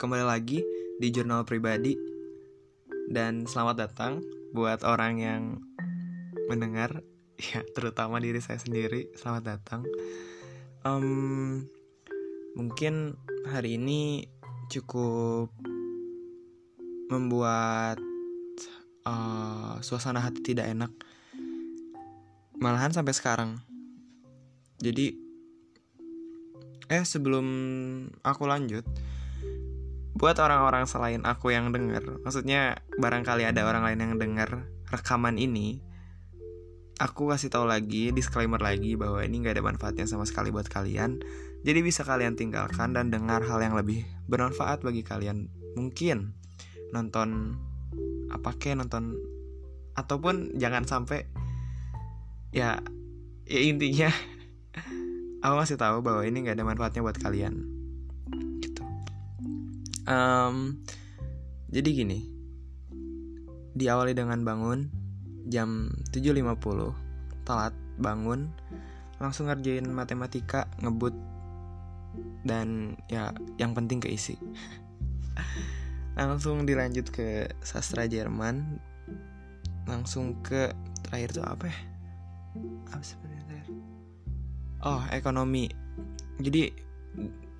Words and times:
kembali 0.00 0.24
lagi 0.24 0.64
di 0.96 1.12
jurnal 1.12 1.44
pribadi 1.44 1.92
dan 3.12 3.44
selamat 3.44 3.76
datang 3.76 4.24
buat 4.56 4.80
orang 4.80 5.20
yang 5.20 5.60
mendengar, 6.48 7.04
ya 7.52 7.60
terutama 7.76 8.16
diri 8.16 8.40
saya 8.40 8.56
sendiri. 8.56 9.12
Selamat 9.12 9.60
datang. 9.60 9.84
Um, 10.88 11.68
mungkin 12.56 13.20
hari 13.44 13.76
ini 13.76 14.24
cukup 14.72 15.52
membuat 17.12 18.00
uh, 19.04 19.76
suasana 19.84 20.24
hati 20.24 20.40
tidak 20.40 20.72
enak, 20.72 20.96
malahan 22.56 22.96
sampai 22.96 23.12
sekarang. 23.12 23.60
Jadi 24.80 25.28
Eh 26.86 27.02
sebelum 27.02 27.46
aku 28.22 28.46
lanjut 28.46 28.86
Buat 30.16 30.40
orang-orang 30.40 30.88
selain 30.88 31.22
aku 31.28 31.52
yang 31.52 31.76
denger. 31.76 32.24
Maksudnya 32.24 32.80
barangkali 32.96 33.44
ada 33.44 33.68
orang 33.68 33.84
lain 33.84 34.00
yang 34.00 34.14
denger 34.16 34.64
rekaman 34.88 35.36
ini 35.36 35.84
Aku 36.96 37.28
kasih 37.28 37.52
tahu 37.52 37.68
lagi, 37.68 38.08
disclaimer 38.08 38.56
lagi 38.56 38.96
bahwa 38.96 39.20
ini 39.20 39.44
gak 39.44 39.60
ada 39.60 39.64
manfaatnya 39.68 40.08
sama 40.08 40.24
sekali 40.24 40.48
buat 40.48 40.64
kalian. 40.64 41.20
Jadi 41.60 41.84
bisa 41.84 42.08
kalian 42.08 42.40
tinggalkan 42.40 42.96
dan 42.96 43.12
dengar 43.12 43.44
hal 43.44 43.60
yang 43.60 43.76
lebih 43.76 44.08
bermanfaat 44.32 44.80
bagi 44.80 45.04
kalian. 45.04 45.52
Mungkin 45.76 46.32
nonton 46.96 47.60
apa 48.32 48.56
ke 48.56 48.72
nonton 48.72 49.12
Ataupun 49.92 50.56
jangan 50.56 50.88
sampai 50.88 51.28
Ya, 52.56 52.80
ya 53.44 53.60
intinya 53.60 54.08
aku 55.44 55.54
masih 55.60 55.76
tahu 55.76 56.00
bahwa 56.00 56.24
ini 56.24 56.48
nggak 56.48 56.56
ada 56.56 56.64
manfaatnya 56.64 57.04
buat 57.04 57.20
kalian 57.20 57.75
um, 60.06 60.80
jadi 61.70 61.88
gini 61.92 62.18
diawali 63.76 64.16
dengan 64.16 64.40
bangun 64.46 64.88
jam 65.46 65.92
7.50 66.10 67.46
telat 67.46 67.74
bangun 68.00 68.50
langsung 69.22 69.48
ngerjain 69.48 69.86
matematika 69.88 70.68
ngebut 70.82 71.14
dan 72.46 72.96
ya 73.10 73.32
yang 73.60 73.74
penting 73.74 74.00
keisi. 74.00 74.38
Langsung 76.16 76.64
dilanjut 76.64 77.12
ke 77.12 77.50
sastra 77.60 78.08
Jerman 78.08 78.80
langsung 79.84 80.40
ke 80.40 80.72
terakhir 81.04 81.36
tuh 81.36 81.44
apa 81.44 81.68
ya? 81.68 81.78
Apa 82.88 83.04
sebenarnya 83.04 83.64
oh 84.86 85.02
ekonomi. 85.12 85.68
Jadi 86.40 86.72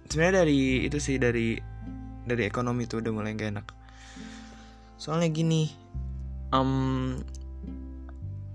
sebenarnya 0.09 0.47
dari 0.47 0.89
itu 0.89 0.99
sih 1.03 1.21
dari 1.21 1.59
dari 2.27 2.43
ekonomi 2.45 2.91
tuh 2.91 2.99
udah 3.01 3.13
mulai 3.15 3.39
gak 3.39 3.55
enak. 3.55 3.67
Soalnya 4.99 5.31
gini 5.31 5.71
um, 6.51 7.23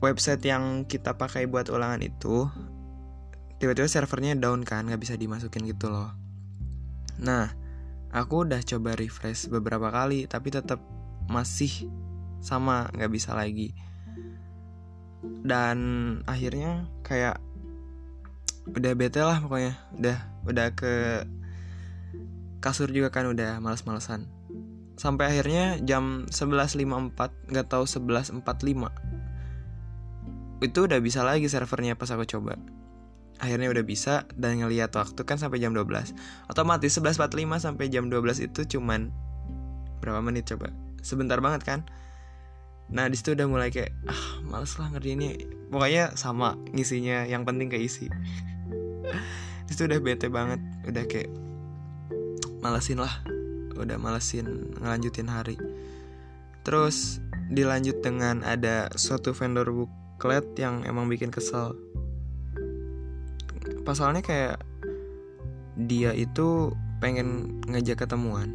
website 0.04 0.44
yang 0.44 0.84
kita 0.86 1.16
pakai 1.16 1.48
buat 1.48 1.72
ulangan 1.72 2.04
itu 2.04 2.50
tiba-tiba 3.62 3.86
servernya 3.86 4.34
down 4.42 4.66
kan 4.66 4.90
nggak 4.90 5.02
bisa 5.02 5.14
dimasukin 5.14 5.70
gitu 5.70 5.94
loh. 5.94 6.10
Nah 7.22 7.54
aku 8.12 8.50
udah 8.50 8.60
coba 8.66 8.98
refresh 8.98 9.48
beberapa 9.48 9.94
kali 9.94 10.26
tapi 10.26 10.50
tetap 10.50 10.82
masih 11.30 11.88
sama 12.42 12.90
nggak 12.98 13.12
bisa 13.14 13.38
lagi. 13.38 13.72
Dan 15.46 15.78
akhirnya 16.26 16.90
kayak 17.06 17.38
udah 18.74 18.92
bete 18.98 19.22
lah 19.22 19.38
pokoknya. 19.38 19.78
Udah 19.94 20.18
udah 20.50 20.68
ke 20.74 21.22
kasur 22.62 22.94
juga 22.94 23.10
kan 23.10 23.26
udah 23.28 23.58
males-malesan. 23.60 24.30
Sampai 24.96 25.34
akhirnya 25.34 25.82
jam 25.82 26.30
11.54 26.30 27.50
nggak 27.50 27.68
tahu 27.68 27.84
11.45 27.90 29.12
itu 30.62 30.86
udah 30.86 31.02
bisa 31.02 31.26
lagi 31.26 31.50
servernya 31.50 31.98
pas 31.98 32.14
aku 32.14 32.24
coba. 32.30 32.54
Akhirnya 33.42 33.74
udah 33.74 33.82
bisa 33.82 34.30
dan 34.38 34.62
ngeliat 34.62 34.94
waktu 34.94 35.26
kan 35.26 35.42
sampai 35.42 35.58
jam 35.58 35.74
12 35.74 36.14
otomatis 36.54 36.94
11.45 37.02 37.34
sampai 37.58 37.90
jam 37.90 38.14
12 38.14 38.46
itu 38.46 38.78
cuman 38.78 39.10
berapa 39.98 40.22
menit 40.22 40.46
coba? 40.54 40.70
Sebentar 41.02 41.42
banget 41.42 41.66
kan? 41.66 41.82
Nah 42.94 43.10
di 43.10 43.18
situ 43.18 43.34
udah 43.34 43.50
mulai 43.50 43.74
kayak 43.74 43.90
ah 44.06 44.38
males 44.46 44.78
lah 44.78 44.94
ngerjainnya. 44.94 45.50
Pokoknya 45.74 46.14
sama 46.14 46.54
ngisinya 46.78 47.26
yang 47.26 47.42
penting 47.42 47.74
keisi. 47.74 48.06
Itu 49.72 49.90
udah 49.90 49.98
bete 49.98 50.30
banget 50.30 50.62
udah 50.86 51.04
kayak 51.10 51.32
malesin 52.62 53.02
lah. 53.02 53.12
Udah 53.76 53.98
malesin 53.98 54.78
ngelanjutin 54.78 55.28
hari. 55.28 55.58
Terus 56.62 57.18
dilanjut 57.50 58.00
dengan 58.06 58.46
ada 58.46 58.88
suatu 58.94 59.34
vendor 59.34 59.68
booklet 59.74 60.46
yang 60.56 60.86
emang 60.86 61.10
bikin 61.10 61.34
kesel. 61.34 61.74
Pasalnya 63.82 64.22
kayak 64.22 64.62
dia 65.76 66.14
itu 66.14 66.70
pengen 67.02 67.60
ngajak 67.66 68.06
ketemuan. 68.06 68.54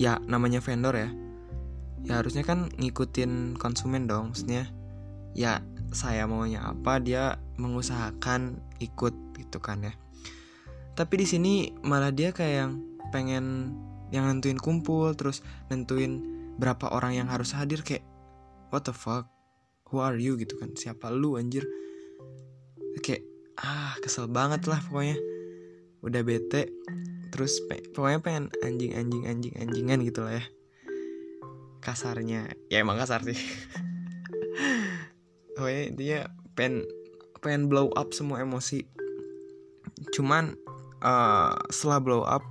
Ya 0.00 0.16
namanya 0.24 0.64
vendor 0.64 0.96
ya. 0.96 1.12
Ya 2.08 2.24
harusnya 2.24 2.42
kan 2.42 2.72
ngikutin 2.80 3.60
konsumen 3.60 4.08
dong 4.08 4.32
maksudnya. 4.32 4.64
Ya 5.36 5.60
saya 5.92 6.24
maunya 6.24 6.64
apa 6.64 7.00
dia 7.00 7.36
mengusahakan 7.60 8.60
ikut 8.80 9.12
gitu 9.36 9.58
kan 9.60 9.80
ya 9.84 9.92
tapi 10.98 11.22
di 11.22 11.26
sini 11.30 11.70
malah 11.86 12.10
dia 12.10 12.34
kayak 12.34 12.54
yang 12.58 12.72
pengen 13.14 13.70
yang 14.10 14.26
nentuin 14.26 14.58
kumpul 14.58 15.14
terus 15.14 15.46
nentuin 15.70 16.18
berapa 16.58 16.90
orang 16.90 17.14
yang 17.14 17.30
harus 17.30 17.54
hadir 17.54 17.86
kayak 17.86 18.02
what 18.74 18.82
the 18.82 18.90
fuck? 18.90 19.30
Who 19.88 20.02
are 20.02 20.18
you? 20.18 20.34
gitu 20.34 20.58
kan. 20.58 20.74
Siapa 20.74 21.14
lu 21.14 21.38
anjir? 21.38 21.62
Kayak 22.98 23.22
ah 23.62 23.94
kesel 24.02 24.26
banget 24.26 24.66
lah 24.66 24.82
pokoknya. 24.90 25.14
Udah 26.02 26.26
bete. 26.26 26.74
Terus 27.30 27.62
pe 27.70 27.78
pokoknya 27.94 28.18
pengen 28.18 28.44
anjing 28.66 28.98
anjing 28.98 29.22
anjing 29.22 29.54
anjingan 29.54 30.02
gitu 30.02 30.26
lah 30.26 30.42
ya. 30.42 30.44
Kasarnya. 31.78 32.50
Ya 32.74 32.82
emang 32.82 32.98
kasar 32.98 33.22
sih. 33.22 33.38
Pokoknya 35.54 35.82
intinya 35.94 36.20
pengen 36.58 36.82
pengen 37.38 37.70
blow 37.70 37.94
up 37.94 38.10
semua 38.10 38.42
emosi. 38.42 38.82
Cuman 40.10 40.58
uh, 41.02 41.54
setelah 41.70 41.98
blow 42.02 42.22
up 42.26 42.42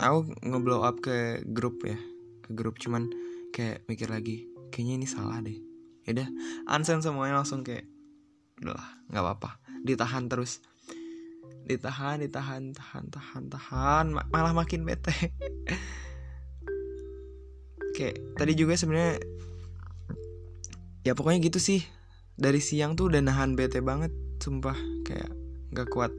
aku 0.00 0.32
ngeblow 0.40 0.80
up 0.80 0.98
ke 1.04 1.44
grup 1.52 1.84
ya 1.84 1.98
ke 2.44 2.50
grup. 2.56 2.80
Cuman 2.80 3.10
kayak 3.52 3.84
mikir 3.86 4.08
lagi 4.08 4.48
kayaknya 4.72 4.94
ini 5.04 5.06
salah 5.06 5.38
deh. 5.44 5.58
Ya 6.08 6.16
udah 6.16 6.28
unsend 6.72 7.04
semuanya 7.04 7.42
langsung 7.42 7.60
kayak 7.62 7.84
udahlah 8.60 8.88
nggak 9.12 9.22
apa-apa. 9.22 9.50
Ditahan 9.84 10.26
terus. 10.30 10.64
Ditahan 11.68 12.24
ditahan 12.24 12.72
tahan 12.72 13.04
tahan 13.12 13.44
tahan. 13.52 14.04
Malah 14.32 14.54
makin 14.56 14.82
bete. 14.82 15.12
Kayak 17.90 18.16
tadi 18.38 18.56
juga 18.56 18.80
sebenarnya 18.80 19.20
ya 21.04 21.12
pokoknya 21.12 21.44
gitu 21.44 21.60
sih. 21.60 21.84
Dari 22.40 22.56
siang 22.64 22.96
tuh 22.96 23.12
udah 23.12 23.20
nahan 23.20 23.54
bete 23.54 23.84
banget 23.84 24.10
sumpah. 24.40 24.74
Kayak 25.04 25.30
gak 25.76 25.92
kuat 25.92 26.12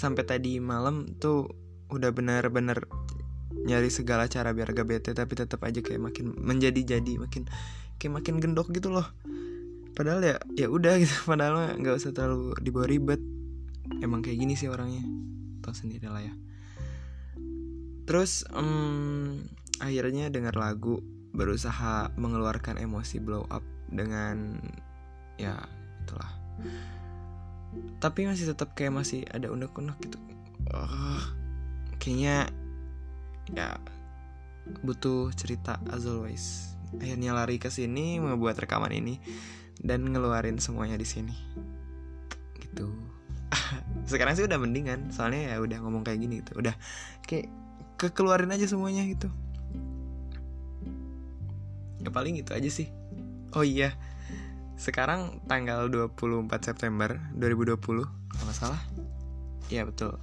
sampai 0.00 0.24
tadi 0.24 0.56
malam 0.56 1.04
tuh 1.20 1.52
udah 1.92 2.08
bener-bener 2.16 2.88
nyari 3.60 3.92
segala 3.92 4.24
cara 4.24 4.56
biar 4.56 4.72
gak 4.72 4.88
bete 4.88 5.12
tapi 5.12 5.36
tetap 5.36 5.60
aja 5.68 5.84
kayak 5.84 6.00
makin 6.00 6.32
menjadi 6.40 6.96
jadi 6.96 7.20
makin 7.20 7.44
kayak 8.00 8.24
makin 8.24 8.40
gendok 8.40 8.72
gitu 8.72 8.88
loh. 8.88 9.04
Padahal 9.92 10.24
ya 10.24 10.36
ya 10.56 10.72
udah 10.72 10.96
gitu 10.96 11.12
padahal 11.30 11.76
nggak 11.76 12.00
usah 12.00 12.16
terlalu 12.16 12.56
dibawa 12.64 12.88
ribet. 12.88 13.20
Emang 14.00 14.24
kayak 14.24 14.40
gini 14.40 14.56
sih 14.56 14.72
orangnya 14.72 15.04
tau 15.60 15.76
sendiri 15.76 16.08
lah 16.08 16.24
ya. 16.24 16.32
Terus 18.08 18.48
um, 18.56 19.44
akhirnya 19.84 20.32
dengar 20.32 20.56
lagu 20.56 21.04
berusaha 21.36 22.10
mengeluarkan 22.16 22.80
emosi 22.80 23.20
blow 23.20 23.44
up 23.52 23.62
dengan 23.92 24.56
ya 25.36 25.60
itulah 26.06 26.32
tapi 28.00 28.26
masih 28.26 28.50
tetap 28.50 28.74
kayak 28.74 28.96
masih 28.96 29.22
ada 29.30 29.52
unek-unek 29.52 29.96
gitu. 30.02 30.18
Uh, 30.70 31.22
kayaknya 32.00 32.48
ya 33.54 33.78
butuh 34.82 35.30
cerita 35.36 35.78
as 35.90 36.06
always. 36.06 36.74
Akhirnya 36.98 37.36
lari 37.36 37.62
ke 37.62 37.70
sini 37.70 38.18
membuat 38.18 38.58
rekaman 38.58 38.90
ini 38.90 39.22
dan 39.78 40.02
ngeluarin 40.06 40.58
semuanya 40.58 40.98
di 40.98 41.06
sini. 41.06 41.34
Gitu. 42.58 42.90
Sekarang 44.10 44.34
sih 44.34 44.46
udah 44.46 44.58
mendingan 44.58 45.14
soalnya 45.14 45.54
ya 45.54 45.56
udah 45.62 45.78
ngomong 45.82 46.02
kayak 46.02 46.18
gini 46.22 46.42
gitu. 46.42 46.58
Udah 46.58 46.74
kayak 47.26 47.46
kekeluarin 48.00 48.50
aja 48.50 48.66
semuanya 48.66 49.06
gitu. 49.06 49.30
Ya 52.00 52.10
paling 52.10 52.40
itu 52.40 52.50
aja 52.50 52.70
sih. 52.72 52.88
Oh 53.54 53.66
iya 53.66 53.94
sekarang 54.80 55.44
tanggal 55.44 55.92
24 55.92 56.48
September 56.64 57.20
2020 57.36 57.76
kalau 57.84 58.44
nggak 58.48 58.56
salah. 58.56 58.80
Ya 59.68 59.84
betul. 59.84 60.16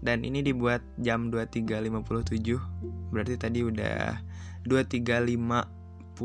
Dan 0.00 0.24
ini 0.24 0.40
dibuat 0.40 0.80
jam 0.96 1.28
23.57 1.28 3.12
berarti 3.12 3.36
tadi 3.36 3.60
udah 3.60 4.16
23.52 4.64 6.16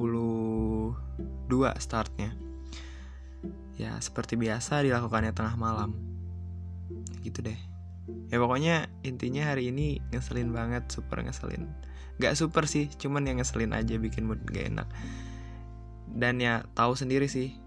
startnya. 1.76 2.32
Ya 3.76 4.00
seperti 4.00 4.40
biasa 4.40 4.88
dilakukannya 4.88 5.36
tengah 5.36 5.60
malam. 5.60 5.92
Gitu 7.20 7.44
deh. 7.44 7.60
Ya 8.32 8.40
pokoknya 8.40 8.88
intinya 9.04 9.52
hari 9.52 9.76
ini 9.76 10.00
ngeselin 10.16 10.56
banget 10.56 10.88
super 10.88 11.20
ngeselin. 11.20 11.68
Gak 12.24 12.40
super 12.40 12.64
sih 12.64 12.88
cuman 12.96 13.28
yang 13.28 13.44
ngeselin 13.44 13.76
aja 13.76 14.00
bikin 14.00 14.24
mood 14.24 14.40
gak 14.48 14.72
enak. 14.72 14.88
Dan 16.14 16.40
ya 16.40 16.64
tahu 16.78 16.96
sendiri 16.96 17.28
sih 17.28 17.63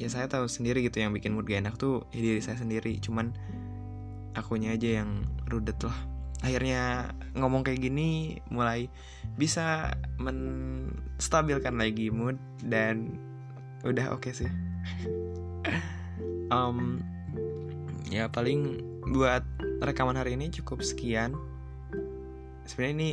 ya 0.00 0.08
saya 0.08 0.32
tahu 0.32 0.48
sendiri 0.48 0.80
gitu 0.80 1.04
yang 1.04 1.12
bikin 1.12 1.36
mood 1.36 1.44
gak 1.44 1.60
enak 1.60 1.76
tuh 1.76 2.08
ya 2.08 2.24
diri 2.24 2.40
saya 2.40 2.56
sendiri. 2.56 2.96
Cuman 3.04 3.36
akunya 4.32 4.72
aja 4.72 5.04
yang 5.04 5.28
rudet 5.52 5.76
lah. 5.84 5.94
Akhirnya 6.40 7.12
ngomong 7.36 7.60
kayak 7.68 7.84
gini 7.84 8.40
mulai 8.48 8.88
bisa 9.36 9.92
menstabilkan 10.16 11.76
lagi 11.76 12.08
mood 12.08 12.40
dan 12.64 13.12
udah 13.84 14.16
oke 14.16 14.32
okay 14.32 14.32
sih. 14.32 14.50
Um, 16.50 16.98
ya 18.10 18.26
paling 18.26 18.82
buat 19.14 19.46
rekaman 19.86 20.18
hari 20.18 20.34
ini 20.34 20.50
cukup 20.50 20.82
sekian. 20.82 21.38
Sebenarnya 22.66 22.94
ini 22.98 23.10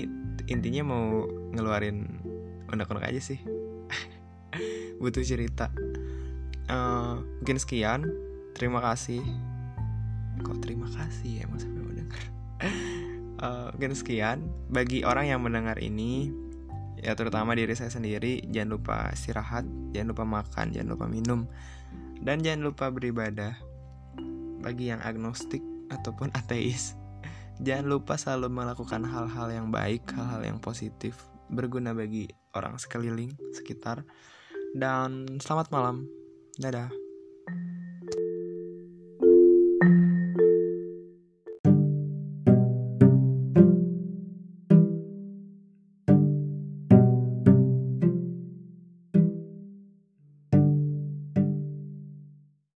intinya 0.50 0.89
mau 0.89 1.30
ngeluarin 1.54 2.18
unek-unek 2.74 3.06
aja 3.06 3.22
sih. 3.22 3.38
Butuh 5.06 5.22
cerita 5.22 5.69
uh, 6.72 7.19
mungkin 7.42 7.58
sekian. 7.60 8.08
Terima 8.56 8.84
kasih. 8.84 9.24
Kok 10.42 10.62
terima 10.62 10.86
kasih 10.94 11.42
ya 11.42 11.46
mas 11.50 11.66
sampai 11.66 11.81
mendengar 11.81 12.22
uh, 13.42 13.68
mungkin 13.74 13.94
sekian. 13.98 14.46
Bagi 14.69 15.02
orang 15.02 15.31
yang 15.34 15.42
mendengar 15.42 15.81
ini 15.81 16.30
ya 16.98 17.14
terutama 17.14 17.54
diri 17.54 17.78
saya 17.78 17.94
sendiri 17.94 18.42
jangan 18.50 18.74
lupa 18.74 19.14
istirahat 19.14 19.62
jangan 19.94 20.18
lupa 20.18 20.25
makan 20.25 20.74
jangan 20.74 20.90
lupa 20.98 21.06
minum 21.06 21.46
dan 22.22 22.42
jangan 22.42 22.70
lupa 22.70 22.94
beribadah. 22.94 23.58
Bagi 24.58 24.90
yang 24.90 25.02
agnostik 25.06 25.62
ataupun 25.94 26.34
ateis 26.34 26.98
jangan 27.66 27.90
lupa 27.90 28.18
selalu 28.18 28.50
melakukan 28.54 29.06
hal-hal 29.06 29.48
yang 29.50 29.68
baik 29.70 30.06
hal-hal 30.13 30.42
yang 30.44 30.58
positif 30.62 31.18
berguna 31.48 31.96
bagi 31.96 32.30
orang 32.54 32.78
sekeliling 32.78 33.34
sekitar. 33.56 34.06
Dan 34.75 35.40
selamat 35.40 35.72
malam 35.74 36.06
dadah 36.57 36.89